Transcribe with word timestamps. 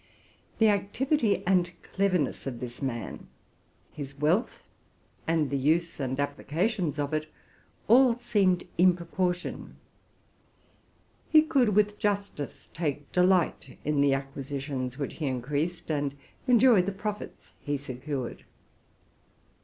The 0.57 0.69
activity 0.69 1.45
and 1.45 1.73
cleverness 1.83 2.47
of 2.47 2.59
this 2.59 2.81
man, 2.81 3.27
his 3.93 4.17
wealth, 4.17 4.67
and 5.27 5.51
the 5.51 5.57
use 5.59 5.99
and 5.99 6.19
applications 6.19 6.97
of 6.97 7.13
it, 7.13 7.31
all 7.87 8.17
seemed 8.17 8.63
in 8.79 8.95
proportion. 8.95 9.75
He 11.29 11.43
could 11.43 11.75
with 11.75 11.99
justice 11.99 12.67
take 12.73 13.11
delight 13.11 13.77
in 13.85 14.01
the 14.01 14.13
acqui 14.15 14.39
sitions 14.43 14.97
which 14.97 15.13
he 15.17 15.27
increased, 15.27 15.91
and 15.91 16.15
enjoy 16.47 16.81
the 16.81 16.91
profits 16.91 17.51
he 17.59 17.77
secured. 17.77 18.43